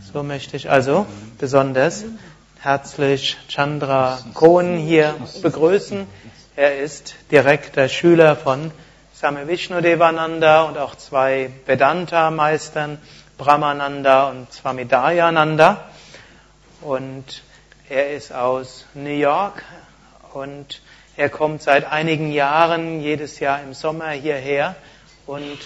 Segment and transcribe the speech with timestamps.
[0.00, 1.06] So möchte ich also
[1.38, 2.04] besonders
[2.60, 6.06] herzlich Chandra Kohn hier begrüßen.
[6.56, 8.70] Er ist direkter Schüler von
[9.12, 12.98] Same Vishnu Devananda und auch zwei Vedanta-Meistern,
[13.38, 15.84] Brahmananda und Swami Dayananda.
[16.80, 17.42] Und
[17.88, 19.62] er ist aus New York
[20.32, 20.80] und
[21.16, 24.76] er kommt seit einigen Jahren jedes Jahr im Sommer hierher
[25.26, 25.58] und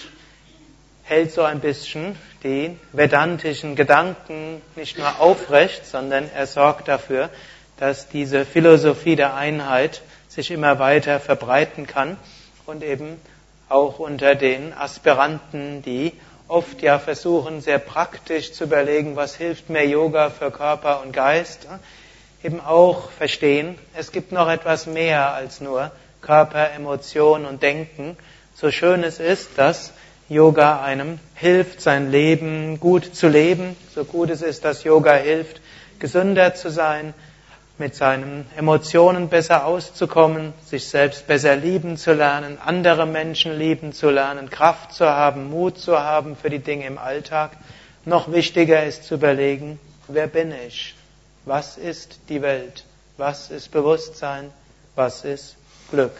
[1.11, 7.29] hält so ein bisschen die vedantischen Gedanken nicht nur aufrecht, sondern er sorgt dafür,
[7.75, 12.15] dass diese Philosophie der Einheit sich immer weiter verbreiten kann
[12.65, 13.19] und eben
[13.67, 16.13] auch unter den Aspiranten, die
[16.47, 21.67] oft ja versuchen, sehr praktisch zu überlegen, was hilft mir Yoga für Körper und Geist,
[22.41, 28.15] eben auch verstehen, es gibt noch etwas mehr als nur Körper, Emotion und Denken.
[28.55, 29.91] So schön es ist, dass
[30.31, 35.59] Yoga einem hilft, sein Leben gut zu leben, so gut es ist, dass Yoga hilft,
[35.99, 37.13] gesünder zu sein,
[37.77, 44.09] mit seinen Emotionen besser auszukommen, sich selbst besser lieben zu lernen, andere Menschen lieben zu
[44.09, 47.51] lernen, Kraft zu haben, Mut zu haben für die Dinge im Alltag.
[48.05, 50.95] Noch wichtiger ist zu überlegen, wer bin ich?
[51.43, 52.85] Was ist die Welt?
[53.17, 54.49] Was ist Bewusstsein?
[54.95, 55.57] Was ist
[55.89, 56.13] Glück?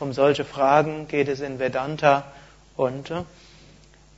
[0.00, 2.24] Um solche Fragen geht es in Vedanta
[2.76, 3.12] und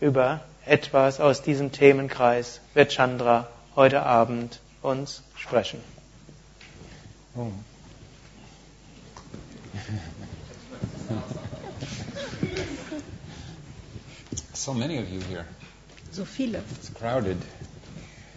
[0.05, 5.81] über etwas aus diesem Themenkreis wird Chandra heute Abend uns sprechen.
[7.35, 7.51] Oh.
[14.53, 15.47] So many of you here.
[16.13, 16.63] So viele.
[16.77, 17.39] It's crowded.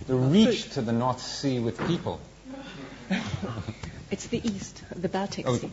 [0.08, 2.20] The reach to the North Sea with people.
[4.10, 5.70] It's the east, the Baltic Oh, Sea.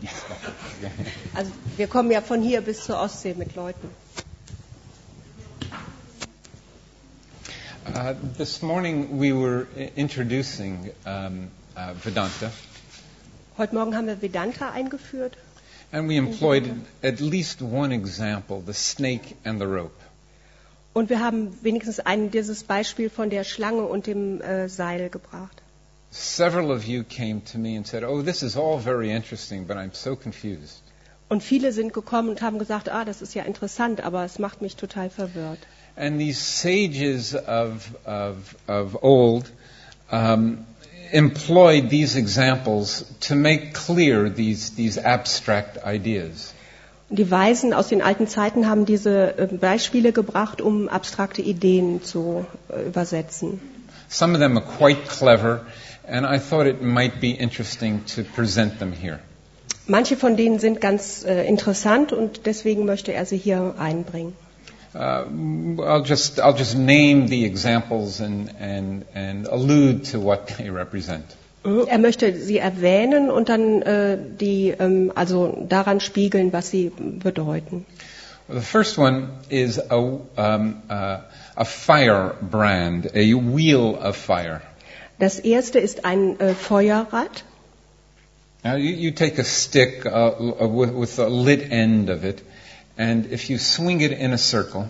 [1.34, 3.88] Also wir kommen ja von hier bis zur Ostsee mit Leuten.
[7.86, 12.50] Uh, this morning we were introducing um, uh, Vedanta,
[13.58, 15.36] Heute Morgen haben wir Vedanta eingeführt
[15.92, 16.64] and we employed
[17.02, 20.00] at least one example the snake and the rope.
[20.94, 25.60] und wir haben wenigstens ein dieses Beispiel von der Schlange und dem äh, Seil gebracht.
[26.10, 29.76] Several of you came to me and said, Oh, this is all very interesting, but
[29.76, 30.82] I'm so confused.
[31.28, 34.62] Und viele sind gekommen und haben gesagt, ah, das ist ja interessant, aber es macht
[34.62, 35.58] mich total verwirrt.
[35.96, 39.48] And these sages of, of, of old
[40.10, 40.66] um,
[41.12, 46.52] employed these examples to make clear these, these abstract ideas.
[47.10, 52.46] Die Weisen aus den alten Zeiten haben diese äh, Beispiele gebracht, um abstrakte Ideen zu
[52.68, 53.60] äh, übersetzen.
[54.08, 55.60] Some of them are quite clever,
[56.08, 59.20] and I thought it might be interesting to present them here.
[59.86, 64.32] Manche von denen sind ganz äh, interessant und deswegen möchte er sie hier einbringen.
[64.94, 65.24] Uh,
[65.82, 71.24] I'll just I'll just name the examples and and and allude to what they represent.
[71.64, 77.86] Er möchte sie erwähnen und dann äh, die, ähm, also daran spiegeln, was sie bedeuten.
[78.48, 81.20] The first one is a um, uh,
[81.56, 84.60] a firebrand, a wheel of fire.
[85.18, 87.44] Das erste ist ein äh, Feuerrad.
[88.62, 92.42] Now you, you take a stick uh, with, with a lit end of it,
[92.96, 94.88] and if you swing it in a circle,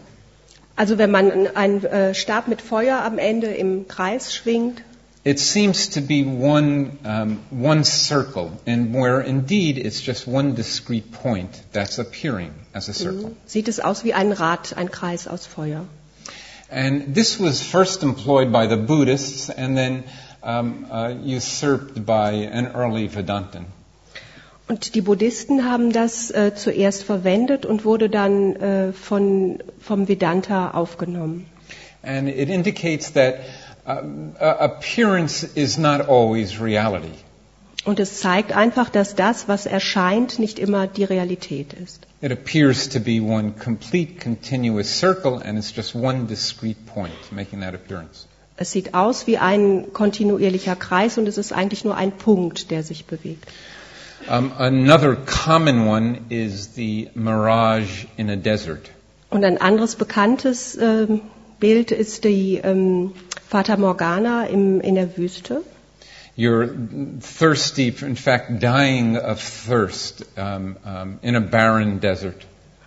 [0.77, 4.83] Also wenn man einen äh, Stab mit Feuer am Ende im Kreis schwingt,
[5.25, 11.13] it seems to be one um, one circle, and where indeed it's just one discrete
[11.13, 13.37] point that's appearing as a circle.
[13.47, 15.87] sieht es aus wie ein Rad, ein Kreis aus Feuer.
[16.71, 20.05] And this was first employed by the Buddhists and then
[20.43, 23.67] um, uh, usurped by an early Vedantin.
[24.67, 30.71] Und die Buddhisten haben das äh, zuerst verwendet und wurde dann äh, von, vom Vedanta
[30.71, 31.47] aufgenommen.
[32.03, 33.37] And it indicates that
[33.87, 37.13] um, uh, appearance is not always reality.
[37.85, 42.07] Und es zeigt einfach, dass das, was erscheint, nicht immer die Realität ist.
[42.23, 47.61] It appears to be one complete continuous circle and it's just one discrete point making
[47.61, 48.27] that appearance.
[48.57, 52.83] Es sieht aus wie ein kontinuierlicher Kreis und es ist eigentlich nur ein Punkt, der
[52.83, 53.47] sich bewegt.
[54.27, 58.91] Um, another common one is the mirage in a desert.
[59.31, 61.21] Und ein anderes bekanntes ähm,
[61.61, 63.13] Bild ist die ähm,
[63.49, 65.63] Fata Morgana im, in der Wüste.
[66.37, 66.69] You're
[67.21, 72.47] thirsty, in fact, dying of thirst um, um, in a barren desert.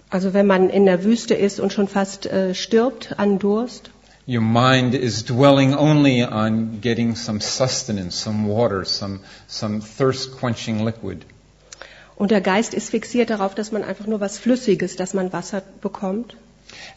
[0.10, 3.92] Also wenn man in der Wüste ist und schon fast äh, stirbt an Durst.
[4.30, 10.84] Your mind is dwelling only on getting some sustenance, some water, some, some thirst quenching
[10.84, 11.24] liquid.
[12.18, 15.64] Und der Geist ist fixiert darauf, dass man einfach nur was Flüssiges, dass man Wasser
[15.80, 16.36] bekommt.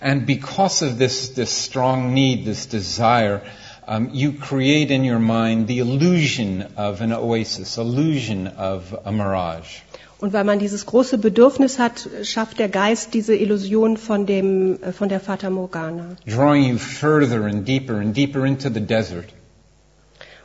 [0.00, 3.42] And because of this, this strong need, this desire,
[3.86, 9.82] um, you create in your mind the illusion of an oasis, illusion of a mirage.
[10.20, 14.92] Und weil man dieses große Bedürfnis hat, schafft der Geist diese Illusion von, dem, äh,
[14.92, 16.16] von der Fata Morgana.
[16.26, 19.24] drawing you further and deeper and deeper into the desert,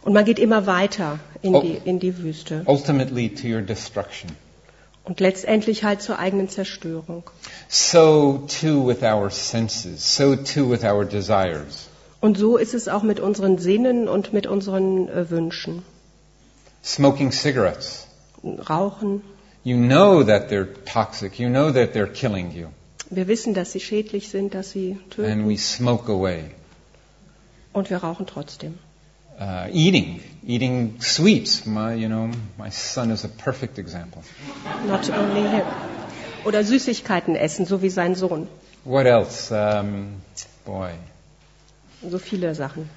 [0.02, 1.62] Und man geht immer weiter in, Oh.
[1.62, 2.62] die, in die Wüste.
[2.66, 4.30] ultimately to your destruction.
[5.04, 7.24] Und letztendlich halt zur eigenen Zerstörung.
[7.68, 11.90] So too with our senses, so too with our desires.
[12.22, 15.84] Und so ist es auch mit unseren Sinnen und mit unseren äh, Wünschen.
[16.84, 18.08] Smoking cigarettes.
[18.70, 19.22] Rauchen.
[19.66, 22.68] You know that they're toxic, you know that they're killing you,
[23.10, 25.48] Wir wissen, dass sie schädlich sind, dass sie and töten.
[25.48, 26.52] we smoke away.
[27.74, 28.78] Und wir rauchen trotzdem.
[29.40, 31.66] Uh, eating, eating sweets.
[31.66, 34.22] My, you know, my son is a perfect example.
[34.88, 35.64] Not only him.
[36.46, 38.48] Oder Süßigkeiten essen, so wie sein Sohn.
[38.86, 39.52] What else?
[39.52, 40.22] Um,
[40.64, 40.92] boy,
[42.08, 42.88] So viele Sachen.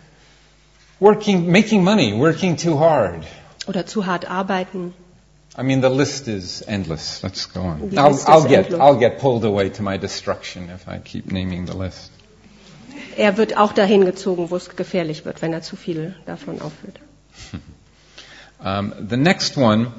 [1.01, 3.25] working, making money, working too hard.
[3.67, 4.93] Oder zu hart arbeiten.
[5.59, 7.23] I mean, the list is endless.
[7.25, 7.91] Let's go on.
[7.91, 8.81] Die I'll, I'll get, endlos.
[8.81, 12.13] I'll get pulled away to my destruction if I keep naming the list.
[13.17, 17.01] Er wird auch dahin gezogen, wo es gefährlich wird, wenn er zu viel davon aufhört.
[18.61, 19.93] Um, the next one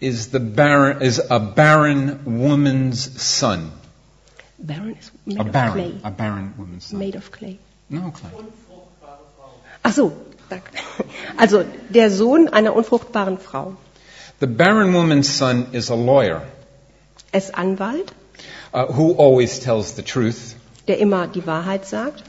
[0.00, 3.70] is the barren, is a barren woman's son.
[4.58, 6.00] Baron is A made of barren, clay.
[6.04, 6.98] a barren woman's son.
[6.98, 7.58] Made of clay.
[7.90, 8.30] No clay.
[9.82, 10.12] Ach so,
[10.48, 10.70] danke.
[11.36, 13.76] Also der Sohn einer unfruchtbaren Frau.
[14.40, 16.42] The barren woman's son is a lawyer
[17.32, 18.12] Er ist Anwalt,
[18.72, 20.54] uh, who always tells the truth.
[20.86, 22.22] Der immer die Wahrheit sagt.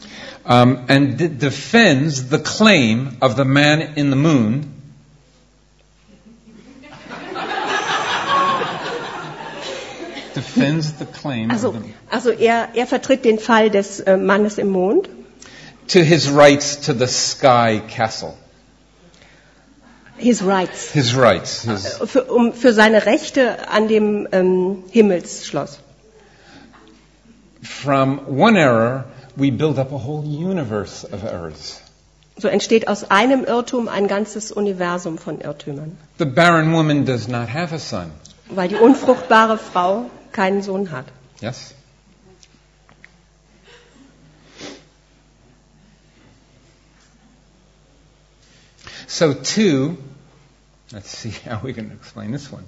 [0.43, 4.73] Um, and d- defends the claim of the man in the moon.
[10.33, 14.57] Defends the claim of Also, the, also er, er vertritt den Fall des äh, Mannes
[14.57, 15.07] im Mond.
[15.89, 18.37] To his rights to the sky castle.
[20.19, 21.63] His rights, His rights.
[21.63, 25.79] His, für, um, für seine Rechte an dem ähm, Himmelsschloss.
[27.61, 29.05] from one error,
[29.35, 31.81] we build up a whole universe of errors.
[32.37, 37.49] So entsteht aus einem Irrtum ein ganzes Universum von Irrtümern, The barren woman does not
[37.53, 38.11] have a son.
[38.49, 41.05] weil die unfruchtbare Frau keinen Sohn hat.
[41.41, 41.73] Yes?
[49.07, 49.97] So, two,
[50.91, 52.65] let's see how we can explain this one.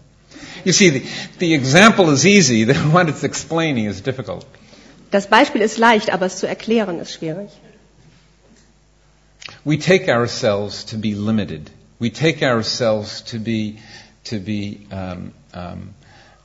[0.63, 1.05] You see, the,
[1.39, 4.45] the example is easy, the what it's explaining is difficult.
[5.11, 7.49] Das Beispiel ist leicht, aber es zu erklären ist schwierig.
[9.65, 11.69] We take ourselves to be limited.
[11.99, 13.77] We take ourselves to be,
[14.23, 15.93] to be um, um,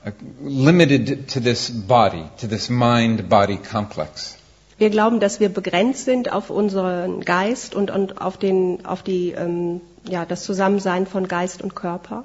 [0.05, 0.11] uh,
[0.43, 4.37] limited to this body, to this mind-body complex.
[4.79, 9.31] Wir glauben, dass wir begrenzt sind auf unseren Geist und, und auf, den, auf die,
[9.31, 12.25] ähm, ja, das Zusammensein von Geist und Körper.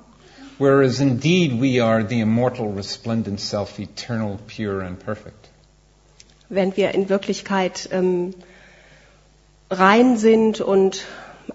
[0.57, 5.49] Whereas indeed we are the immortal, resplendent self, eternal, pure, and perfect.
[6.49, 8.35] Während wir in Wirklichkeit ähm,
[9.71, 11.05] rein sind und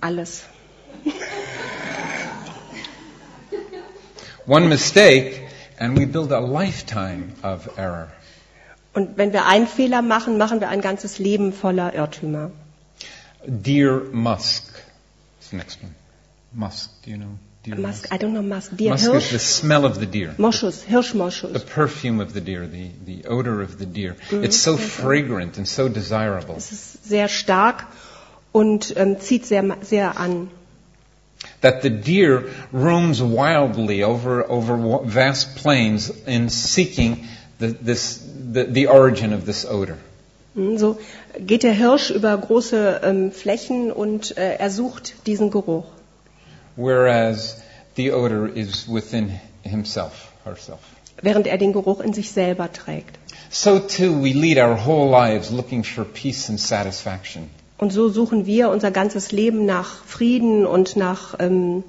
[0.00, 0.44] alles.
[4.46, 5.40] One mistake,
[5.78, 8.08] and we build a lifetime of error.
[8.94, 12.50] Und wenn wir einen Fehler machen, machen wir ein ganzes Leben voller Irrtümer.
[13.46, 14.64] Dear Musk.
[15.52, 15.94] Next one?
[16.52, 17.38] Musk, do you know?
[17.62, 18.76] Deer Musk, I don't know Musk.
[18.76, 20.34] Deer, Musk is the smell of the deer.
[20.38, 20.84] Moschus,
[21.52, 24.16] The perfume of the deer, the, the odor of the deer.
[24.30, 26.54] It's so fragrant and so desirable.
[26.56, 27.86] Es ist sehr stark
[28.52, 30.48] und ähm, zieht sehr, sehr an.
[31.60, 37.26] that the deer roams wildly over, over vast plains in seeking
[37.58, 38.18] the, this,
[38.52, 39.98] the, the origin of this odor.
[40.54, 40.98] Hm, So
[41.38, 45.84] geht der Hirsch über große ähm, Flächen und äh, er sucht diesen Geruch.
[46.76, 47.62] Whereas
[47.96, 50.80] the odor is within himself, herself.
[51.22, 53.18] während er den Geruch in sich selber trägt.
[53.50, 57.48] So too, we lead our whole lives looking for peace and satisfaction.
[57.78, 61.84] Und so suchen wir unser ganzes Leben nach Frieden und nach ähm,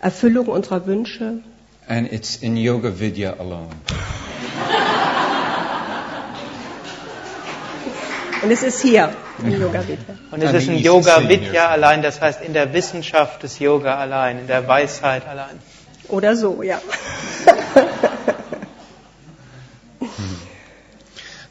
[0.00, 1.42] Erfüllung unserer Wünsche.
[1.88, 3.68] And it's in Yoga Vidya alone.
[8.42, 9.10] Und es ist hier
[9.42, 10.14] im Yoga Vidya.
[10.30, 11.28] Und es ist ein Yoga.
[11.28, 15.58] Vidya allein, das heißt in der Wissenschaft des Yoga allein, in der Weisheit allein.
[16.08, 16.80] Oder so, ja.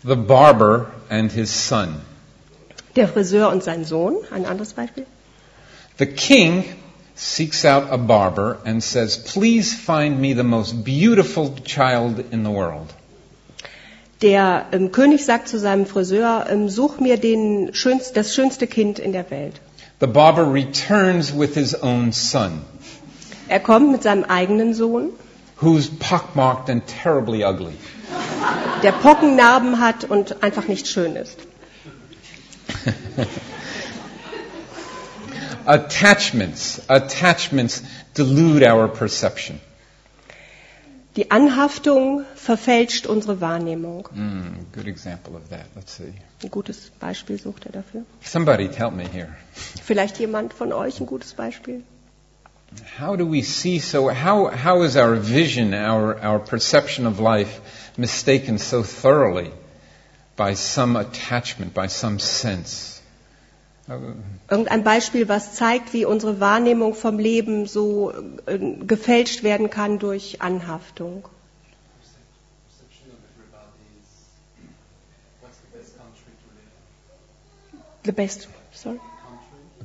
[0.03, 2.01] The barber and his son.
[2.95, 5.05] Der Friseur und sein Sohn, ein anderes Beispiel.
[5.97, 6.63] The king
[7.15, 12.49] seeks out a barber and says, Please find me the most beautiful child in the
[12.49, 12.93] world.
[14.21, 18.99] Der ähm, König sagt zu seinem Friseur, ähm, such mir den schönst, das schönste Kind
[18.99, 19.61] in der Welt.
[20.01, 22.61] The barber returns with his own son,
[23.47, 25.09] Er kommt mit seinem eigenen Sohn,
[25.61, 27.73] who's pockmarked and terribly ugly.
[28.83, 31.37] der Pockennarben hat und einfach nicht schön ist.
[35.65, 37.83] Attachments, attachments
[38.17, 39.59] delude our perception.
[41.19, 44.07] Die Anhaftung verfälscht unsere Wahrnehmung.
[44.13, 45.65] Mm, good example of that.
[45.75, 46.13] Let's see.
[46.41, 48.05] Ein gutes Beispiel sucht er dafür.
[48.21, 49.27] Somebody help me here.
[49.83, 51.83] Vielleicht jemand von euch ein gutes Beispiel?
[52.97, 54.09] How do we see so?
[54.09, 57.59] How, how is our vision, our, our perception of life
[57.97, 59.51] mistaken so thoroughly
[60.37, 62.98] by some attachment, by some sense?
[64.49, 68.11] Irgendein Beispiel, was zeigt, wie unsere Wahrnehmung vom Leben so
[68.45, 71.27] äh, gefälscht werden kann durch Anhaftung.
[78.05, 78.99] The best, sorry.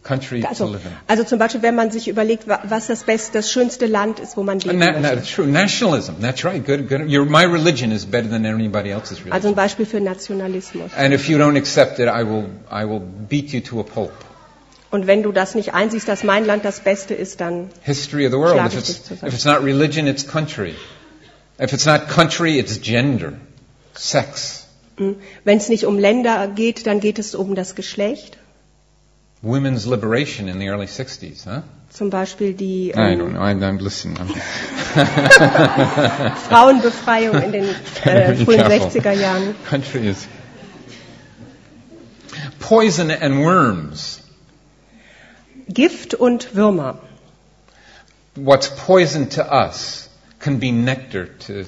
[0.05, 0.93] Country a country to Also, live in.
[1.09, 4.37] also zum Beispiel, wenn man sich überlegt, wa- was das beste, das schönste Land ist,
[4.37, 5.47] wo man leben Na, na, true.
[5.47, 6.13] Nationalism.
[6.21, 6.65] That's right.
[6.65, 7.01] Good, good.
[7.11, 9.33] Your, my religion is better than anybody else's religion.
[9.33, 10.93] Also ein Beispiel für Nationalismus.
[10.97, 14.13] And if you don't accept it, I will, I will beat you to a pulp.
[14.91, 18.33] Und wenn du das nicht einsiehst, dass mein Land das Beste ist, dann History of
[18.33, 18.61] the world.
[18.73, 20.75] If it's, if it's not religion, it's country.
[21.61, 23.33] If it's not country, it's gender,
[23.95, 28.39] sex, wenn es nicht um Länder geht, dann geht es um das Geschlecht.
[29.45, 31.63] Women's liberation in the early 60s, huh?
[31.91, 33.41] Zum Beispiel die I don't ähm, know.
[33.41, 34.17] I'm, I'm listening.
[34.17, 34.29] I'm
[36.49, 37.65] Frauenbefreiung in den
[38.05, 39.01] äh, frühen careful.
[39.01, 39.55] 60er Jahren.
[39.65, 40.27] country is
[42.59, 44.23] poison and worms.
[45.69, 46.99] Gift und Würmer.
[48.35, 50.09] What's poison to us
[50.41, 51.65] can be nectar to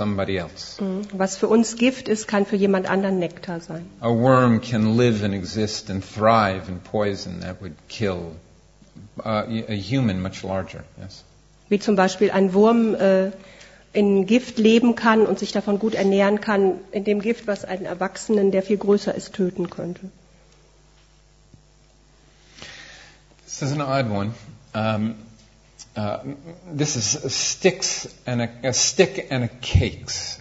[0.00, 0.82] somebody else.
[0.82, 1.02] Mhm.
[1.12, 3.86] Was für uns Gift ist, kann für jemand anderen Nektar sein.
[4.00, 8.36] A worm can live and exist and thrive in poison that would kill
[9.18, 10.84] uh, a human much larger.
[11.00, 11.24] Yes.
[11.68, 13.30] Wie zum Beispiel ein Wurm äh,
[13.92, 17.84] in Gift leben kann und sich davon gut ernähren kann, in dem Gift, was einen
[17.84, 20.10] Erwachsenen, der viel größer ist, töten könnte.
[23.44, 24.32] This is an odd one.
[24.72, 25.14] Um,
[26.00, 26.18] uh,
[26.78, 30.38] this is sticks and a, a stick and a cakes.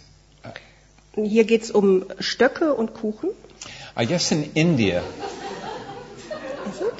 [1.15, 3.29] Hier geht es um Stöcke und Kuchen.
[3.97, 5.01] I guess in India,
[6.69, 6.93] Is it?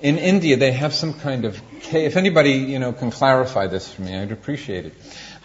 [0.00, 2.06] in India they have some kind of cake.
[2.06, 4.92] If anybody you know can clarify this for me, I'd appreciate it.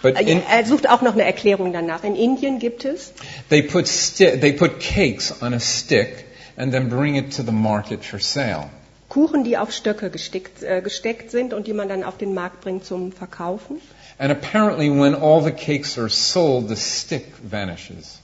[0.04, 2.04] But in, Er sucht auch noch eine Erklärung danach.
[2.04, 3.14] In Indien gibt es
[3.50, 6.26] they put sti- they put cakes on a stick
[6.56, 8.70] and then bring it to the market for sale.
[9.18, 12.62] Kuchen, die auf Stöcke gestickt, äh, gesteckt sind und die man dann auf den Markt
[12.62, 13.82] bringt zum Verkaufen.
[14.20, 18.20] And apparently, when all the cakes are sold, the stick vanishes.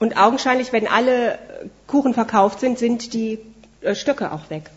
[0.00, 1.36] Und augenscheinlich, wenn alle äh,
[1.86, 3.38] Kuchen verkauft sind, sind die
[3.80, 4.70] äh, Stöcke auch weg.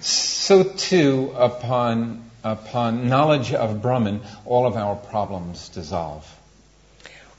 [0.00, 6.24] So too, upon upon knowledge of Brahman, all of our problems dissolve.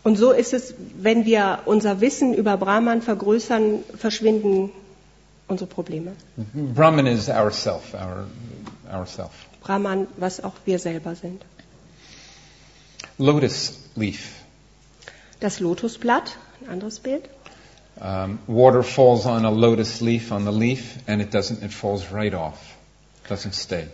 [0.04, 4.72] Und so ist es, wenn wir unser Wissen über Brahman vergrößern, verschwinden
[5.48, 6.14] unsere Probleme.
[6.54, 8.26] Brahman is ourself, our
[8.92, 9.32] ourself.
[9.62, 11.44] Brahman, was auch wir selber sind.
[13.18, 14.44] Lotus leaf.
[15.40, 17.30] Das Lotusblatt, ein anderes Bild.
[18.00, 21.64] Um, water falls on a lotus leaf on the leaf, and it doesn't.
[21.64, 22.76] It falls right off.
[23.28, 23.88] Doesn't stay.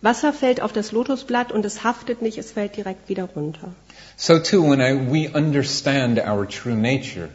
[0.00, 3.74] Wasser fällt auf das Lotusblatt und es haftet nicht, es fällt direkt wieder runter.
[4.16, 7.28] So too, when I, we understand our true nature,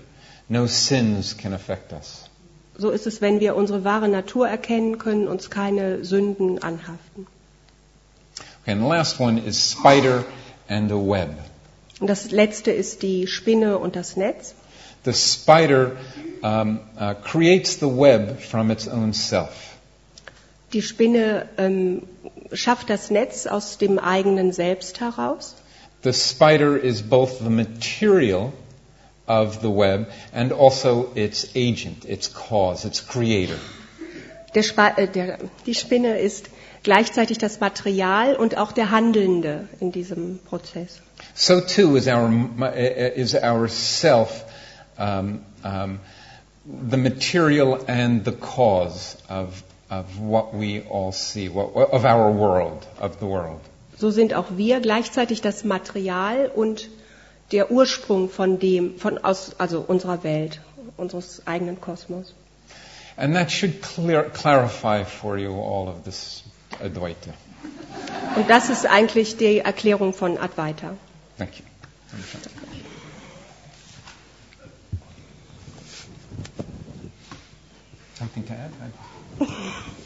[0.50, 2.31] no sins can affect us.
[2.82, 7.28] So ist es, wenn wir unsere wahre Natur erkennen, können uns keine Sünden anhaften.
[8.64, 10.24] Okay, and the last one is spider
[10.68, 11.30] and a web.
[12.00, 14.56] Und das letzte ist die Spinne und das Netz.
[15.06, 15.92] The spider
[16.42, 19.52] um, uh, creates the web from its own self.
[20.74, 22.02] Die Spinne ähm,
[22.52, 25.54] schafft das Netz aus dem eigenen Selbst heraus.
[26.04, 28.52] The spider is both the material
[29.32, 33.58] of the web and also its agent, its cause, its creator.
[34.54, 36.50] Der Spa äh, der, die Spinne ist
[36.84, 41.02] gleichzeitig das Material und auch der Handelnde in diesem Prozess.
[41.34, 42.30] So too is our
[43.16, 44.44] is our self
[44.98, 46.00] um, um,
[46.66, 52.86] the material and the cause of of what we all see, what, of our world,
[53.00, 53.62] of the world.
[53.98, 56.90] So sind auch wir gleichzeitig das Material und
[57.52, 60.62] der Ursprung von dem, von aus, also unserer Welt,
[60.98, 62.34] unseres eigenen Kosmos.
[63.18, 66.44] And that should clear, clarify for you all of this
[66.82, 67.34] Advaita.
[68.36, 70.96] Und das ist eigentlich die Erklärung von Advaita.
[71.38, 71.66] Thank you.
[78.18, 78.72] Something to add?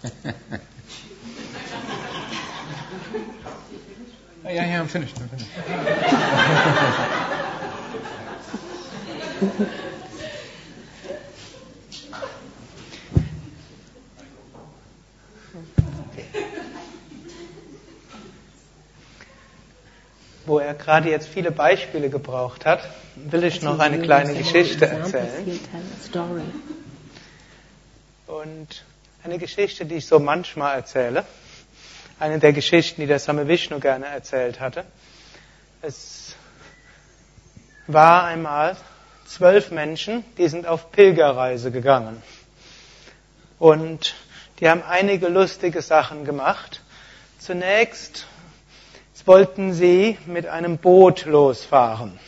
[4.44, 5.20] yeah, yeah, I'm finished.
[5.20, 5.50] I'm finished.
[20.46, 22.80] Wo er gerade jetzt viele Beispiele gebraucht hat,
[23.14, 25.46] will ich noch eine kleine Geschichte erzählen.
[29.30, 31.24] Eine Geschichte, die ich so manchmal erzähle.
[32.18, 34.82] Eine der Geschichten, die der Same Vishnu gerne erzählt hatte.
[35.82, 36.34] Es
[37.86, 38.76] war einmal
[39.26, 42.20] zwölf Menschen, die sind auf Pilgerreise gegangen.
[43.60, 44.16] Und
[44.58, 46.82] die haben einige lustige Sachen gemacht.
[47.38, 48.26] Zunächst
[49.26, 52.18] wollten sie mit einem Boot losfahren.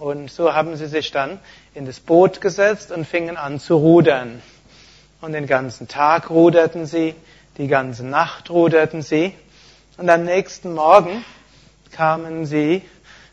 [0.00, 1.38] Und so haben sie sich dann
[1.72, 4.42] in das Boot gesetzt und fingen an zu rudern.
[5.24, 7.14] Und den ganzen Tag ruderten sie,
[7.56, 9.32] die ganze Nacht ruderten sie.
[9.96, 11.24] Und am nächsten Morgen
[11.92, 12.82] kamen sie,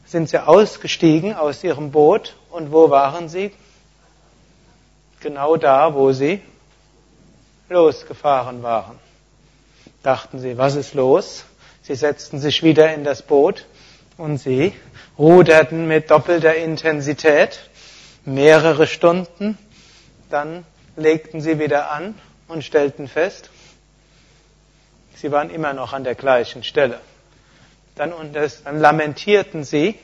[0.06, 2.38] sind sie ausgestiegen aus ihrem Boot.
[2.50, 3.52] Und wo waren sie?
[5.20, 6.40] Genau da, wo sie
[7.68, 8.98] losgefahren waren.
[10.02, 11.44] Dachten sie, was ist los?
[11.82, 13.66] Sie setzten sich wieder in das Boot
[14.16, 14.72] und sie
[15.20, 17.60] ruderten mit doppelter Intensität
[18.24, 19.58] mehrere Stunden.
[20.30, 20.64] Dann
[20.96, 22.16] legten sie wieder an
[22.48, 23.50] und stellten fest,
[25.16, 27.00] sie waren immer noch an der gleichen Stelle.
[27.96, 29.98] Dann, das, dann lamentierten sie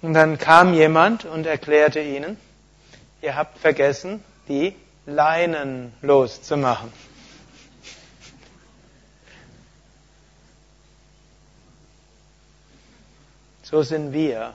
[0.00, 2.36] und dann kam jemand und erklärte ihnen,
[3.20, 4.74] ihr habt vergessen, die
[5.06, 6.92] Leinen loszumachen.
[13.62, 14.52] So sind wir.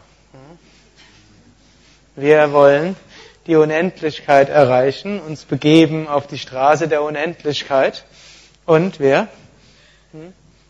[2.15, 2.95] Wir wollen
[3.47, 8.03] die Unendlichkeit erreichen, uns begeben auf die Straße der Unendlichkeit
[8.65, 9.27] und wir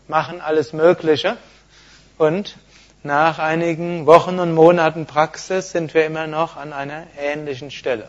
[0.06, 1.36] machen alles Mögliche
[2.16, 2.56] und
[3.02, 8.08] nach einigen Wochen und Monaten Praxis sind wir immer noch an einer ähnlichen Stelle.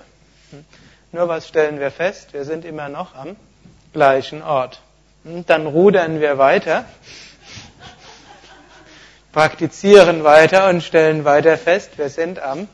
[1.11, 2.33] Nur was stellen wir fest?
[2.33, 3.35] Wir sind immer noch am
[3.93, 4.81] gleichen Ort.
[5.23, 6.85] Und dann rudern wir weiter,
[9.31, 12.67] praktizieren weiter und stellen weiter fest, wir sind am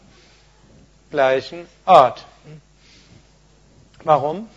[1.12, 2.26] gleichen Ort.
[4.04, 4.50] Warum?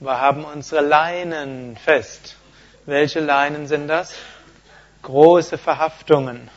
[0.00, 2.36] Wir haben unsere Leinen fest.
[2.86, 4.14] Welche Leinen sind das?
[5.02, 6.50] Große Verhaftungen.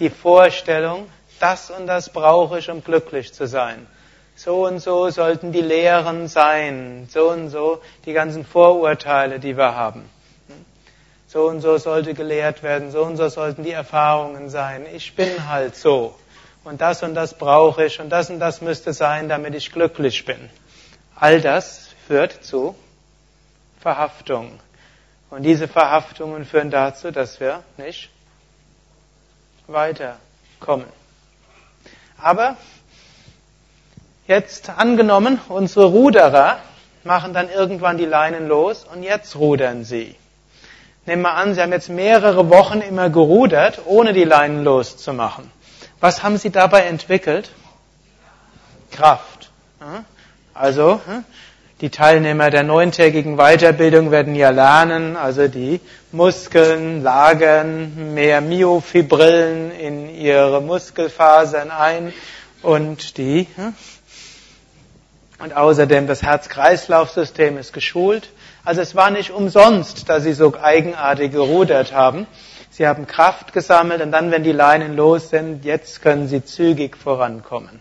[0.00, 3.86] Die Vorstellung, das und das brauche ich, um glücklich zu sein.
[4.34, 7.06] So und so sollten die Lehren sein.
[7.08, 10.08] So und so die ganzen Vorurteile, die wir haben.
[11.28, 12.90] So und so sollte gelehrt werden.
[12.90, 14.84] So und so sollten die Erfahrungen sein.
[14.92, 16.16] Ich bin halt so
[16.64, 20.24] und das und das brauche ich und das und das müsste sein, damit ich glücklich
[20.24, 20.50] bin.
[21.14, 22.74] All das führt zu
[23.80, 24.58] Verhaftung.
[25.30, 28.10] Und diese Verhaftungen führen dazu, dass wir nicht
[29.66, 30.86] weiterkommen.
[32.18, 32.56] Aber
[34.26, 36.58] jetzt angenommen, unsere Ruderer
[37.02, 40.14] machen dann irgendwann die Leinen los und jetzt rudern sie.
[41.06, 45.50] Nehmen wir an, sie haben jetzt mehrere Wochen immer gerudert, ohne die Leinen loszumachen.
[46.04, 47.48] Was haben sie dabei entwickelt?
[48.90, 49.50] Kraft.
[50.52, 51.00] Also,
[51.80, 55.80] die Teilnehmer der neuntägigen Weiterbildung werden ja lernen, also die
[56.12, 62.12] Muskeln lagern mehr Myofibrillen in ihre Muskelfasern ein
[62.60, 63.46] und die,
[65.38, 68.28] und außerdem das Herz-Kreislauf-System ist geschult.
[68.62, 72.26] Also es war nicht umsonst, dass sie so eigenartig gerudert haben.
[72.76, 76.96] Sie haben Kraft gesammelt und dann, wenn die Leinen los sind, jetzt können sie zügig
[76.96, 77.80] vorankommen.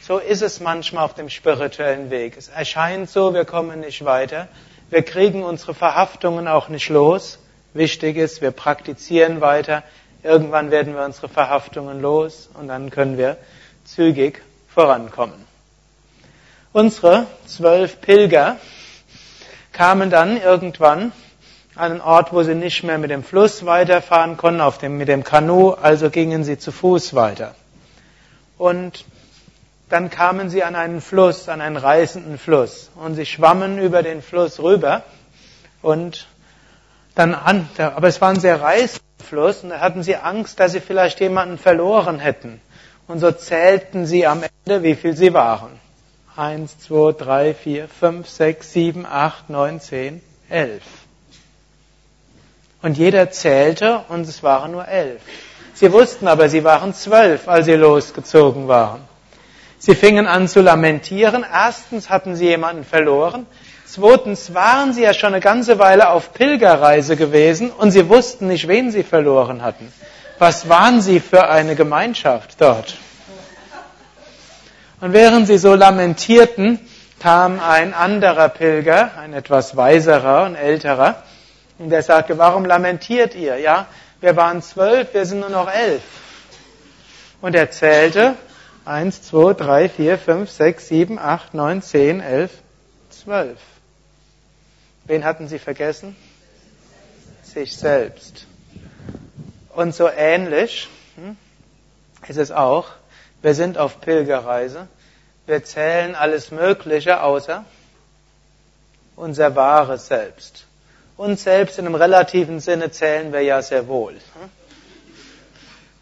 [0.00, 2.34] So ist es manchmal auf dem spirituellen Weg.
[2.38, 4.48] Es erscheint so, wir kommen nicht weiter.
[4.88, 7.38] Wir kriegen unsere Verhaftungen auch nicht los.
[7.74, 9.82] Wichtig ist, wir praktizieren weiter.
[10.22, 13.36] Irgendwann werden wir unsere Verhaftungen los und dann können wir
[13.84, 15.44] zügig vorankommen.
[16.72, 18.56] Unsere zwölf Pilger
[19.74, 21.12] kamen dann irgendwann
[21.76, 25.24] einen Ort, wo sie nicht mehr mit dem Fluss weiterfahren konnten, auf dem, mit dem
[25.24, 27.54] Kanu, also gingen sie zu Fuß weiter.
[28.58, 29.04] Und
[29.88, 32.90] dann kamen sie an einen Fluss, an einen reißenden Fluss.
[32.96, 35.02] Und sie schwammen über den Fluss rüber.
[35.82, 36.26] Und
[37.14, 40.72] dann an, aber es war ein sehr reißender Fluss und da hatten sie Angst, dass
[40.72, 42.60] sie vielleicht jemanden verloren hätten.
[43.08, 45.70] Und so zählten sie am Ende, wie viel sie waren.
[46.36, 50.82] Eins, zwei, drei, vier, fünf, sechs, sieben, acht, neun, zehn, elf.
[52.82, 55.20] Und jeder zählte und es waren nur elf.
[55.74, 59.00] Sie wussten aber, sie waren zwölf, als sie losgezogen waren.
[59.78, 61.44] Sie fingen an zu lamentieren.
[61.50, 63.46] Erstens hatten sie jemanden verloren.
[63.84, 68.68] Zweitens waren sie ja schon eine ganze Weile auf Pilgerreise gewesen und sie wussten nicht,
[68.68, 69.92] wen sie verloren hatten.
[70.38, 72.96] Was waren sie für eine Gemeinschaft dort?
[75.00, 76.80] Und während sie so lamentierten,
[77.20, 81.22] kam ein anderer Pilger, ein etwas weiserer und älterer,
[81.78, 83.58] und der sagte, warum lamentiert ihr?
[83.58, 83.86] Ja,
[84.20, 86.02] wir waren zwölf, wir sind nur noch elf.
[87.40, 88.34] Und er zählte,
[88.84, 92.50] eins, zwei, drei, vier, fünf, sechs, sieben, acht, neun, zehn, elf,
[93.10, 93.58] zwölf.
[95.04, 96.16] Wen hatten sie vergessen?
[97.42, 98.46] Sich selbst.
[99.74, 101.36] Und so ähnlich hm,
[102.26, 102.88] ist es auch,
[103.42, 104.88] wir sind auf Pilgerreise,
[105.46, 107.64] wir zählen alles Mögliche außer
[109.14, 110.64] unser wahres Selbst.
[111.16, 114.16] Uns selbst in einem relativen Sinne zählen wir ja sehr wohl.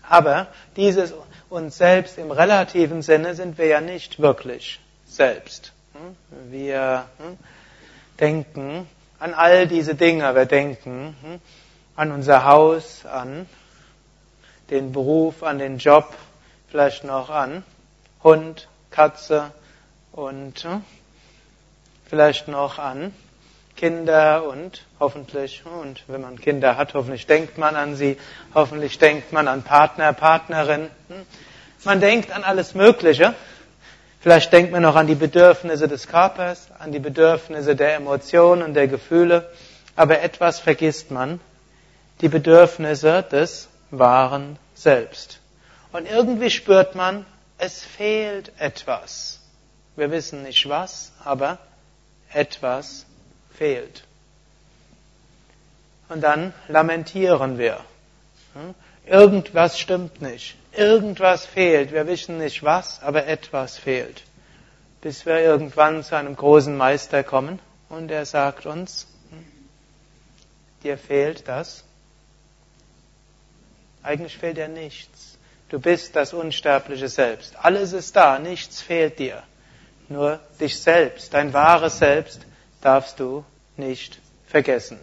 [0.09, 1.15] Aber dieses
[1.49, 5.73] uns selbst im relativen Sinne sind wir ja nicht wirklich selbst.
[6.51, 7.07] Wir
[8.19, 8.89] denken
[9.21, 10.35] an all diese Dinge.
[10.35, 11.41] Wir denken
[11.95, 13.47] an unser Haus, an
[14.71, 16.13] den Beruf, an den Job,
[16.69, 17.63] vielleicht noch an
[18.23, 19.53] Hund, Katze
[20.11, 20.67] und
[22.07, 23.15] vielleicht noch an
[23.77, 28.17] Kinder und hoffentlich, und wenn man Kinder hat, hoffentlich denkt man an sie,
[28.55, 30.91] hoffentlich denkt man an Partner, Partnerin.
[31.09, 31.27] Hm.
[31.85, 33.35] Man denkt an alles Mögliche.
[34.21, 38.75] Vielleicht denkt man noch an die Bedürfnisse des Körpers, an die Bedürfnisse der Emotionen und
[38.75, 39.51] der Gefühle,
[39.97, 41.41] aber etwas vergisst man,
[42.23, 45.41] die Bedürfnisse des wahren Selbst.
[45.93, 47.27] Und irgendwie spürt man,
[47.59, 49.41] es fehlt etwas.
[49.95, 51.59] Wir wissen nicht was, aber
[52.33, 53.07] etwas
[53.55, 54.05] fehlt.
[56.09, 57.81] Und dann lamentieren wir.
[58.55, 58.75] Hm?
[59.07, 60.57] Irgendwas stimmt nicht.
[60.73, 61.93] Irgendwas fehlt.
[61.93, 64.23] Wir wissen nicht was, aber etwas fehlt.
[65.01, 69.45] Bis wir irgendwann zu einem großen Meister kommen und er sagt uns, hm,
[70.83, 71.85] dir fehlt das
[74.05, 75.39] eigentlich fehlt dir nichts.
[75.71, 77.57] Du bist das unsterbliche Selbst.
[77.57, 79.43] Alles ist da, nichts fehlt dir.
[80.09, 82.43] Nur dich selbst, dein wahres Selbst,
[82.85, 83.45] darfst du
[83.77, 84.99] nicht vergessen.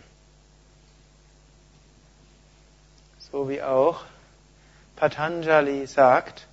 [3.32, 4.04] So wie auch
[4.96, 6.48] Patanjali sagt,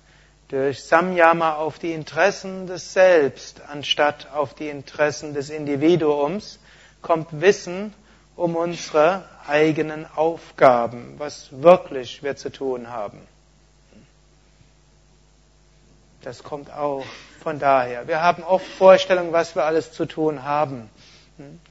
[0.47, 6.59] durch Samyama auf die Interessen des Selbst anstatt auf die Interessen des Individuums
[7.01, 7.93] kommt Wissen
[8.39, 13.19] um unsere eigenen Aufgaben, was wirklich wir zu tun haben.
[16.21, 17.03] Das kommt auch
[17.43, 18.07] von daher.
[18.07, 20.89] Wir haben oft Vorstellungen, was wir alles zu tun haben.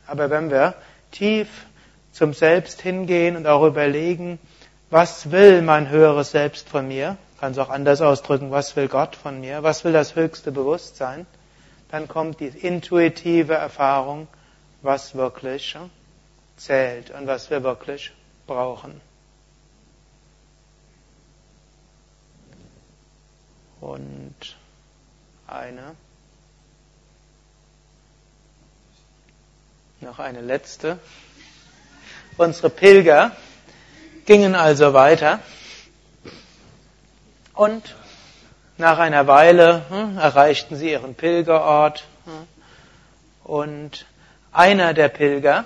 [0.07, 0.75] Aber wenn wir
[1.11, 1.49] tief
[2.13, 4.39] zum Selbst hingehen und auch überlegen,
[4.91, 9.15] was will mein höheres Selbst von mir, kann es auch anders ausdrücken, was will Gott
[9.15, 11.27] von mir, was will das höchste Bewusstsein,
[11.91, 14.29] dann kommt die intuitive Erfahrung,
[14.83, 15.77] was wirklich
[16.57, 18.13] zählt und was wir wirklich
[18.47, 19.01] brauchen.
[23.81, 24.57] Und
[25.47, 25.95] eine,
[30.01, 30.99] noch eine letzte.
[32.37, 33.33] Unsere Pilger
[34.27, 35.41] gingen also weiter
[37.55, 37.97] und
[38.77, 42.47] nach einer Weile hm, erreichten sie ihren Pilgerort hm,
[43.45, 44.07] und
[44.53, 45.65] einer der Pilger,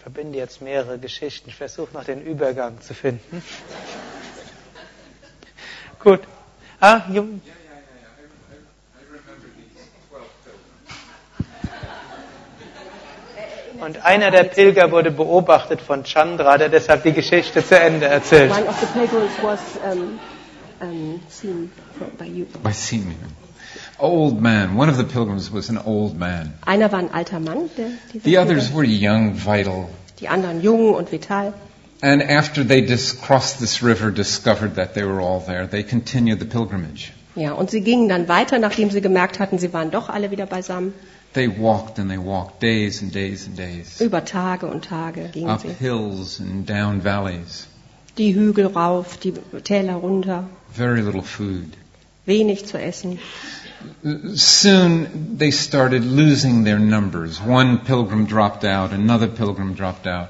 [0.00, 1.50] verbinde jetzt mehrere Geschichten.
[1.50, 3.42] Ich versuche noch den Übergang zu finden.
[6.00, 6.20] Gut.
[6.80, 7.02] Ah,
[13.80, 18.50] Und einer der Pilger wurde beobachtet von Chandra, der deshalb die Geschichte zu Ende erzählt.
[18.50, 20.18] One of the pilgrims was um,
[20.80, 21.70] um, seen
[22.18, 22.44] by you.
[22.62, 23.14] By seeing me.
[23.98, 24.76] Old man.
[24.76, 26.52] One of the pilgrims was an old man.
[26.66, 27.86] Einer war ein alter Mann, der
[28.24, 28.76] The others Pilger.
[28.76, 29.86] were young, vital.
[30.20, 31.52] die anderen jung und vital.
[32.02, 36.38] And after they dis- crossed this river, discovered that they were all there, they continued
[36.40, 37.12] the pilgrimage.
[37.36, 40.46] Ja, und sie gingen dann weiter, nachdem sie gemerkt hatten, sie waren doch alle wieder
[40.46, 40.94] beisammen.
[41.32, 44.00] They walked and they walked days and days and days.
[44.00, 45.68] Über Tage und Tage gingen Up sie.
[45.68, 47.66] hills and down valleys.
[48.18, 51.68] Die Hügel rauf, die Täler runter, Very little food.
[52.26, 53.18] wenig zu essen.
[54.34, 57.40] Soon they started losing their numbers.
[57.40, 60.28] One pilgrim dropped out, another pilgrim dropped out.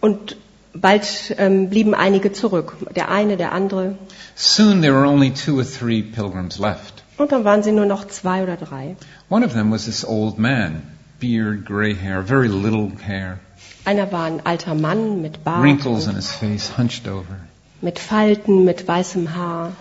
[0.00, 0.36] Und
[0.74, 2.76] bald ähm, blieben einige zurück.
[2.94, 3.96] Der eine, der andere.
[4.34, 6.97] Soon there were only two or three pilgrims left.
[7.18, 8.96] Und dann waren sie nur noch zwei oder drei.
[9.28, 10.82] One of them was this old man,
[11.20, 13.38] beard, gray hair, very little hair,
[13.84, 17.38] Einer war ein alter Mann mit Bart, wrinkles in his face, hunched over.
[17.80, 19.72] mit Falten, mit weißem Haar.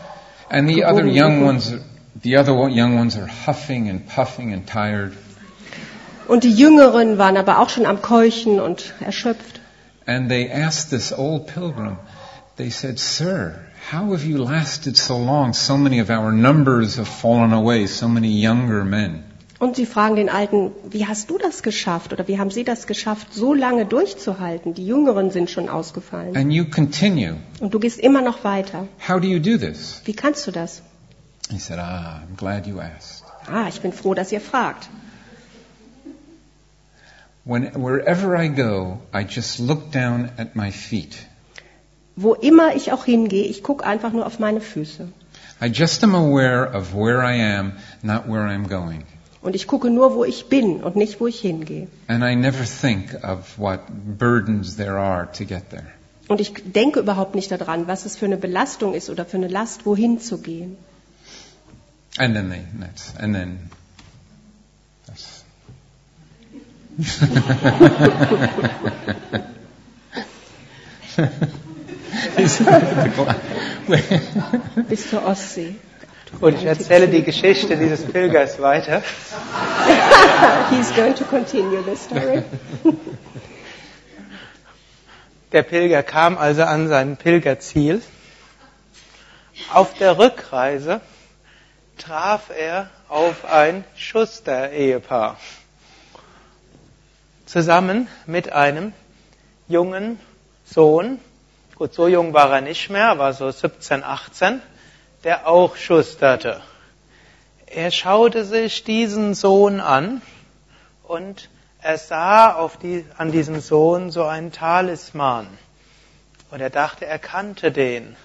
[0.49, 1.73] And the other young ones,
[2.23, 5.13] the other young ones are huffing and puffing and tired.
[6.27, 9.59] Und die Jüngeren waren aber auch schon am Keuchen und erschöpft.
[10.05, 11.97] And they asked this old pilgrim,
[12.57, 13.59] they said, Sir,
[13.91, 15.53] how have you lasted so long?
[15.53, 19.23] So many of our numbers have fallen away, so many younger men.
[19.59, 22.85] Und sie fragen den Alten, wie hast du das geschafft oder wie haben sie das
[22.85, 24.73] geschafft, so lange durchzuhalten?
[24.75, 26.35] Die Jüngeren sind schon ausgefallen.
[26.35, 27.37] And you continue.
[27.59, 28.87] Und du gehst immer noch weiter.
[29.07, 30.01] How do you do this?
[30.05, 30.83] Wie kannst du das?
[31.49, 33.23] He said, Ah, I'm glad you asked.
[33.49, 34.89] Ah, ich bin froh, dass ihr fragt.
[37.45, 41.15] When, wherever I go, I just look down at my feet.
[42.19, 45.07] Wo immer ich auch hingehe, ich gucke einfach nur auf meine Füße.
[45.61, 49.03] I just am aware of where I am, not where I'm going.
[49.43, 51.87] Und ich gucke nur, wo ich bin und nicht, wo ich hingehe.
[52.07, 53.81] And I never think of what
[54.17, 55.85] burdens there are to get there.
[56.27, 59.47] Und ich denke überhaupt nicht daran, was es für eine Belastung ist oder für eine
[59.47, 60.75] Last, wohin zu gehen.
[62.17, 62.63] And then they,
[63.19, 63.69] and then,
[65.05, 65.43] that's.
[74.87, 75.75] Bis zur Ostsee.
[76.39, 79.01] Und ich erzähle die Geschichte dieses Pilgers weiter.
[80.69, 82.43] He's going to continue the story.
[85.51, 88.03] Der Pilger kam also an sein Pilgerziel.
[89.73, 90.99] Auf der Rückreise
[91.97, 95.37] traf er auf ein Schuster-Ehepaar.
[97.45, 98.91] Zusammen mit einem
[99.69, 100.19] jungen
[100.65, 101.19] Sohn.
[101.77, 104.63] Gut, so jung war er nicht mehr, war so 17, 18,
[105.23, 106.59] der auch schusterte.
[107.67, 110.23] Er schaute sich diesen Sohn an
[111.03, 115.45] und er sah auf die, an diesem Sohn so einen Talisman.
[116.49, 118.15] Und er dachte, er kannte den.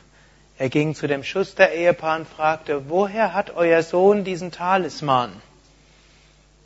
[0.56, 5.30] Er ging zu dem Schuster-Ehepaar und fragte, woher hat euer Sohn diesen Talisman?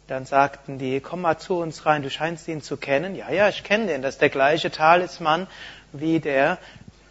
[0.07, 3.17] Dann sagten die, komm mal zu uns rein, du scheinst ihn zu kennen.
[3.17, 4.03] Ja, ja, ich kenne den.
[4.03, 5.49] Das ist der gleiche Talisman
[5.93, 6.59] wie der,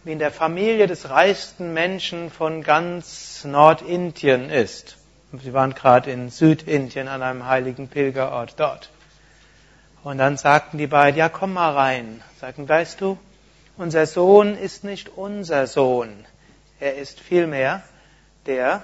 [0.04, 4.96] wie in der Familie des reichsten Menschen von ganz Nordindien ist.
[5.42, 8.90] Sie waren gerade in Südindien an einem heiligen Pilgerort dort.
[10.04, 12.22] Und dann sagten die beiden, ja, komm mal rein.
[12.40, 13.18] Sagten, weißt du,
[13.76, 16.24] unser Sohn ist nicht unser Sohn.
[16.78, 17.82] Er ist vielmehr
[18.46, 18.82] der,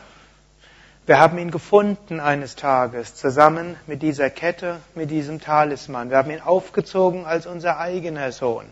[1.07, 6.11] wir haben ihn gefunden eines Tages, zusammen mit dieser Kette, mit diesem Talisman.
[6.11, 8.66] Wir haben ihn aufgezogen als unser eigener Sohn.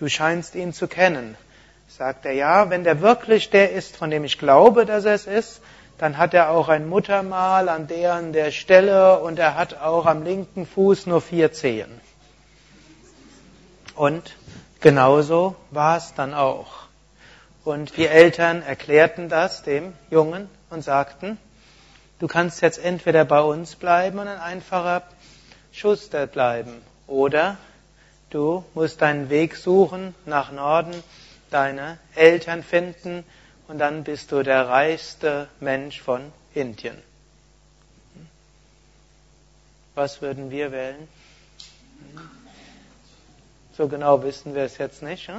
[0.00, 1.36] Du scheinst ihn zu kennen.
[1.86, 5.26] Sagt er, ja, wenn der wirklich der ist, von dem ich glaube, dass er es
[5.26, 5.60] ist,
[5.98, 10.06] dann hat er auch ein Muttermal an der an der Stelle und er hat auch
[10.06, 12.00] am linken Fuß nur vier Zehen.
[13.94, 14.34] Und
[14.80, 16.86] genauso war es dann auch.
[17.66, 21.36] Und die Eltern erklärten das dem Jungen und sagten,
[22.20, 25.02] du kannst jetzt entweder bei uns bleiben und ein einfacher
[25.72, 27.58] Schuster bleiben, oder
[28.30, 30.94] du musst deinen Weg suchen nach Norden,
[31.50, 33.24] deine Eltern finden
[33.68, 36.96] und dann bist du der reichste Mensch von Indien.
[39.94, 41.08] Was würden wir wählen?
[43.76, 45.30] So genau wissen wir es jetzt nicht.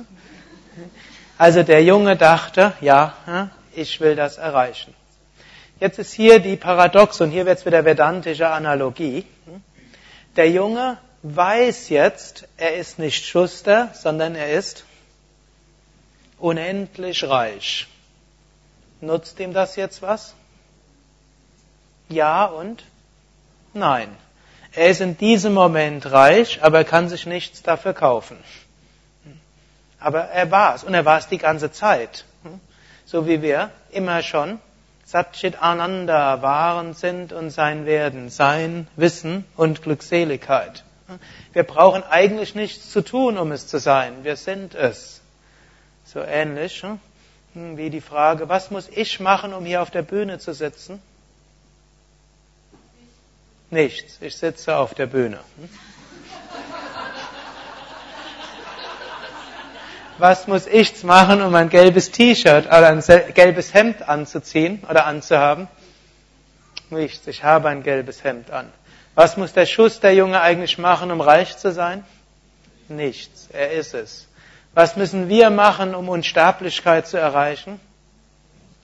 [1.38, 4.94] Also der Junge dachte, ja, ich will das erreichen.
[5.80, 9.26] Jetzt ist hier die Paradox und hier wird es wieder vedantische Analogie.
[10.36, 14.86] Der Junge weiß jetzt, er ist nicht Schuster, sondern er ist
[16.40, 17.88] unendlich reich.
[19.02, 20.34] Nutzt ihm das jetzt was?
[22.10, 22.84] Ja und
[23.74, 24.16] nein.
[24.74, 28.38] Er ist in diesem Moment reich, aber er kann sich nichts dafür kaufen.
[30.00, 32.26] Aber er war es und er war es die ganze Zeit.
[33.06, 34.60] So wie wir immer schon
[35.06, 40.86] Satchit Ananda waren, sind und sein werden, sein Wissen und Glückseligkeit.
[41.54, 44.24] Wir brauchen eigentlich nichts zu tun, um es zu sein.
[44.24, 45.22] Wir sind es.
[46.06, 46.84] So ähnlich
[47.54, 51.02] hm, wie die Frage, was muss ich machen, um hier auf der Bühne zu sitzen?
[53.70, 54.18] Nichts.
[54.22, 55.40] Ich sitze auf der Bühne.
[55.58, 55.70] Hm?
[60.18, 63.02] Was muss ich machen, um ein gelbes T-Shirt oder ein
[63.34, 65.68] gelbes Hemd anzuziehen oder anzuhaben?
[66.92, 67.26] Nichts.
[67.26, 68.72] Ich habe ein gelbes Hemd an.
[69.16, 72.06] Was muss der Schusterjunge eigentlich machen, um reich zu sein?
[72.88, 73.50] Nichts.
[73.52, 74.28] Er ist es.
[74.74, 77.80] Was müssen wir machen, um Unsterblichkeit zu erreichen?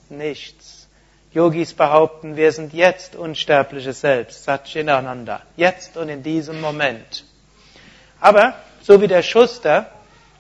[0.10, 0.88] Nichts.
[1.34, 7.26] Yogis behaupten, wir sind jetzt unsterbliches Selbst, Satchitananda, jetzt und in diesem Moment.
[8.20, 9.92] Aber, so wie der Schuster,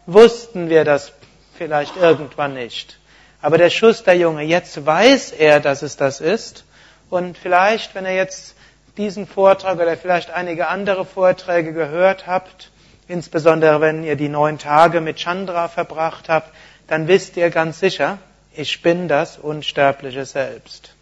[0.05, 1.11] wussten wir das
[1.57, 2.97] vielleicht irgendwann nicht.
[3.41, 6.63] Aber der Schusterjunge, jetzt weiß er, dass es das ist.
[7.09, 8.55] Und vielleicht, wenn er jetzt
[8.97, 12.71] diesen Vortrag oder vielleicht einige andere Vorträge gehört habt,
[13.07, 16.51] insbesondere wenn ihr die neun Tage mit Chandra verbracht habt,
[16.87, 18.17] dann wisst ihr ganz sicher,
[18.55, 20.93] ich bin das unsterbliche Selbst.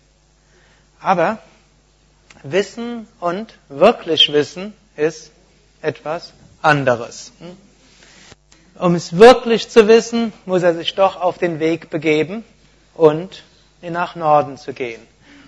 [1.00, 1.40] Aber
[2.44, 5.32] Wissen und wirklich Wissen ist
[5.82, 7.32] etwas anderes.
[8.78, 12.44] Um es wirklich zu wissen, muss er sich doch auf den Weg begeben
[12.94, 13.44] und
[13.82, 15.02] nach Norden zu gehen.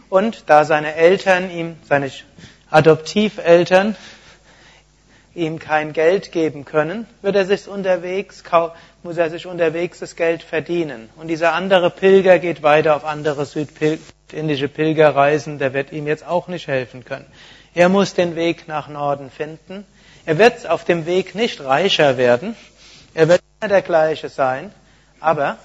[0.09, 2.11] Und da seine Eltern ihm, seine
[2.69, 3.95] Adoptiveltern,
[5.35, 8.43] ihm kein Geld geben können, wird er sich unterwegs,
[9.03, 11.09] muss er sich unterwegs das Geld verdienen.
[11.15, 16.47] Und dieser andere Pilger geht weiter auf andere südindische Pilgerreisen, der wird ihm jetzt auch
[16.47, 17.25] nicht helfen können.
[17.75, 19.85] Er muss den Weg nach Norden finden.
[20.25, 22.55] Er wird auf dem Weg nicht reicher werden.
[23.13, 24.73] Er wird immer der gleiche sein.
[25.19, 25.57] Aber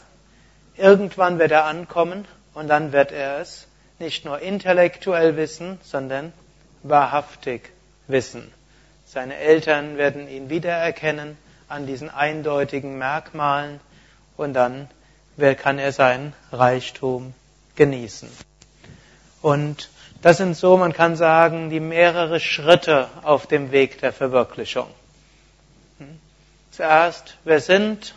[0.76, 3.66] irgendwann wird er ankommen und dann wird er es
[4.02, 6.32] nicht nur intellektuell wissen, sondern
[6.82, 7.70] wahrhaftig
[8.08, 8.52] wissen.
[9.06, 11.38] Seine Eltern werden ihn wiedererkennen
[11.68, 13.80] an diesen eindeutigen Merkmalen
[14.36, 14.88] und dann
[15.58, 17.32] kann er seinen Reichtum
[17.76, 18.28] genießen.
[19.40, 19.88] Und
[20.20, 24.88] das sind so, man kann sagen, die mehrere Schritte auf dem Weg der Verwirklichung.
[25.98, 26.20] Hm?
[26.70, 28.14] Zuerst, wer sind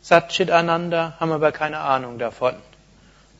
[0.00, 2.54] Satchit Ananda, haben aber keine Ahnung davon.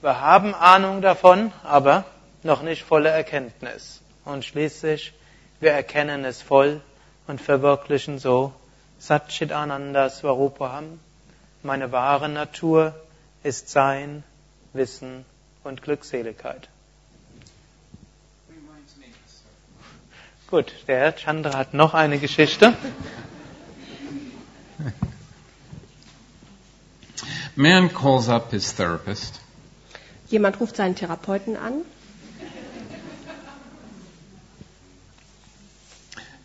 [0.05, 2.05] Wir haben Ahnung davon, aber
[2.43, 4.03] noch nicht volle Erkenntnis.
[4.27, 5.15] Und schließlich,
[5.61, 6.83] wir erkennen es voll
[7.27, 8.53] und verwirklichen so
[8.99, 11.01] Satchit Ananda Swarupaham.
[11.63, 12.95] Meine wahre Natur
[13.43, 14.25] ist Sein,
[14.75, 15.25] Wissen
[15.63, 16.69] und Glückseligkeit.
[20.51, 22.75] Gut, der Chandra hat noch eine Geschichte.
[27.57, 29.41] Man calls up his therapist.
[30.35, 31.83] Jemand ruft seinen Therapeuten an.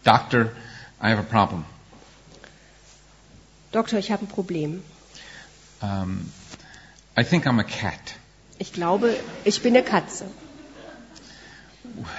[0.03, 0.51] Doctor,
[1.01, 1.65] I have a problem.
[3.71, 4.83] Doktor, ich habe ein Problem.
[5.81, 6.31] Um,
[7.17, 8.13] I think I'm a cat.
[8.59, 10.25] Ich glaube, ich bin eine Katze.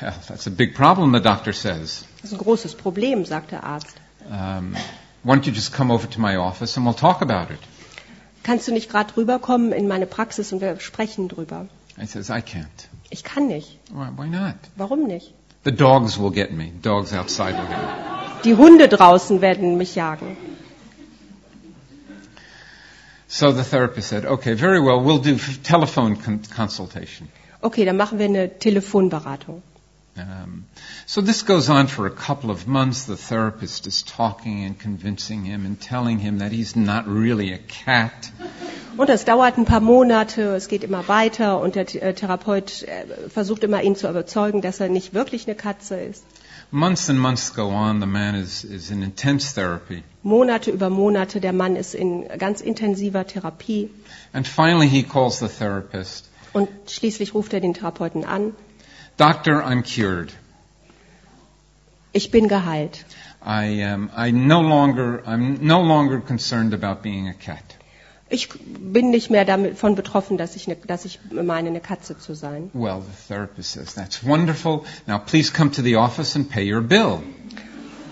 [0.00, 2.04] Well, that's a big problem, the doctor says.
[2.22, 3.94] Das ist ein großes Problem, sagt der Arzt.
[4.28, 4.74] Um,
[5.22, 7.60] why don't you just come over to my office and we'll talk about it?
[8.42, 11.66] Kannst du nicht gerade rüberkommen in meine Praxis und wir sprechen drüber?
[12.00, 12.88] I says, I can't.
[13.10, 13.78] Ich kann nicht.
[13.92, 14.54] Why, why not?
[14.76, 15.34] Warum nicht?
[15.64, 16.72] The dogs will get me.
[16.82, 18.42] Dogs outside will get me.
[18.44, 20.36] Die Hunde draußen werden mich jagen.
[23.28, 27.28] So the therapist said, okay, very well, we'll do telephone con- consultation.
[27.60, 29.62] Okay, dann machen wir eine Telefonberatung.
[30.20, 30.64] Um,
[31.06, 33.04] so this goes on for a couple of months.
[33.04, 37.58] The therapist is talking and convincing him and telling him that he's not really a
[37.58, 38.30] cat.
[38.96, 43.28] Und das dauert ein paar Monate, es geht immer weiter und der äh, Therapeut äh,
[43.30, 46.24] versucht immer ihn zu überzeugen, dass er nicht wirklich eine Katze ist.
[46.72, 48.00] Months and months go on.
[48.00, 50.02] The man is, is in intense therapy.
[50.22, 53.90] Monate über Monate, der Mann ist in ganz intensiver Therapie
[54.32, 56.28] And finally he calls the therapist.
[56.52, 58.54] und schließlich ruft er den Therapeuten an.
[59.20, 60.32] Doctor, I'm cured.
[62.12, 63.04] Ich bin geheilt.
[63.44, 67.62] I am, I no longer, I'm no longer concerned about being a cat.
[68.30, 72.34] Ich bin nicht mehr davon betroffen, dass ich, eine, dass ich meine, eine Katze zu
[72.34, 72.70] sein.
[72.72, 74.84] Well, the therapist says, that's wonderful.
[75.06, 77.22] Now please come to the office and pay your bill.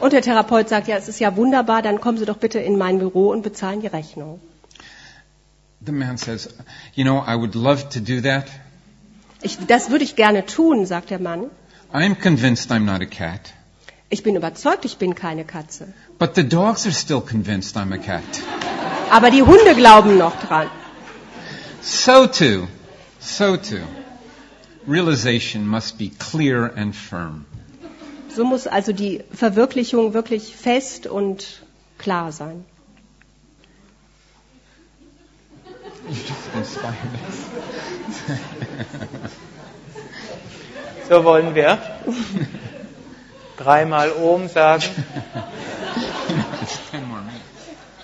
[0.01, 2.77] Und der Therapeut sagt, ja, es ist ja wunderbar, dann kommen Sie doch bitte in
[2.77, 4.41] mein Büro und bezahlen die Rechnung.
[5.87, 6.49] The man says,
[6.95, 8.47] you know, I would love to do that.
[9.41, 11.51] Ich, das würde ich gerne tun, sagt der Mann.
[11.93, 13.55] I'm convinced I'm not a cat.
[14.11, 15.89] Ich bin überzeugt, ich bin keine Katze.
[16.19, 18.25] But the dogs are still convinced I'm a cat.
[19.11, 20.69] Aber die Hunde glauben noch dran.
[21.83, 22.67] So too,
[23.21, 23.85] so too,
[24.87, 27.45] realization must be clear and firm.
[28.35, 31.63] So muss also die Verwirklichung wirklich fest und
[31.99, 32.65] klar sein.
[41.09, 41.79] So wollen wir
[43.57, 44.85] dreimal Om sagen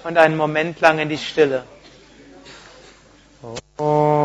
[0.05, 1.65] und einen Moment lang in die Stille.
[3.79, 4.25] machen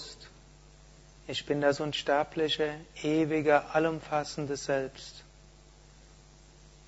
[0.00, 0.28] bewusst,
[1.26, 5.22] ich bin das unsterbliche, ewige, allumfassende Selbst.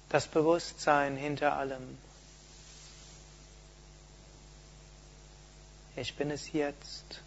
[0.08, 1.98] Das Bewusstsein hinter allem.
[5.96, 7.20] Ich bin es jetzt.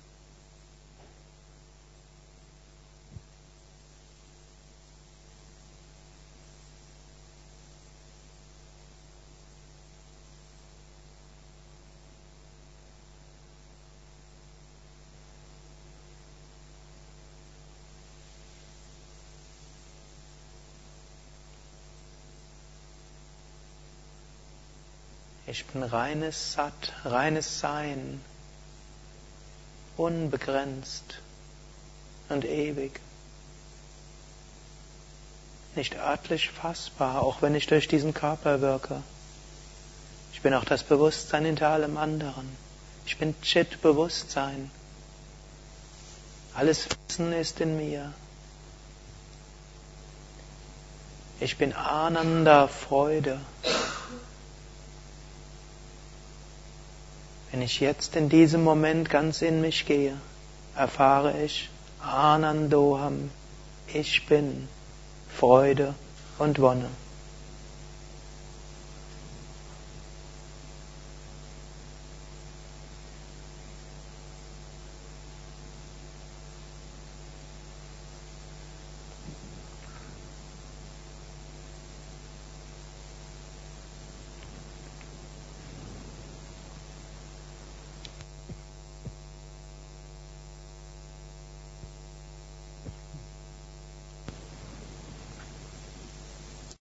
[25.57, 28.19] Ich bin reines Satt, reines Sein,
[29.95, 31.21] unbegrenzt
[32.27, 32.99] und ewig.
[35.75, 39.01] Nicht örtlich fassbar, auch wenn ich durch diesen Körper wirke.
[40.33, 42.49] Ich bin auch das Bewusstsein hinter allem anderen.
[43.05, 44.69] Ich bin Chit-Bewusstsein.
[46.53, 48.11] Alles Wissen ist in mir.
[51.39, 53.39] Ich bin Ananda Freude.
[57.55, 60.17] Wenn ich jetzt in diesem Moment ganz in mich gehe,
[60.75, 61.69] erfahre ich
[62.01, 63.31] Anandoham,
[63.87, 64.67] ich bin
[65.33, 65.93] Freude
[66.37, 66.89] und Wonne.